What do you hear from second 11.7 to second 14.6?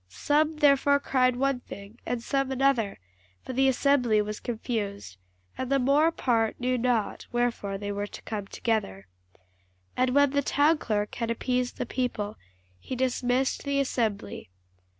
the people, he dismissed the assembly.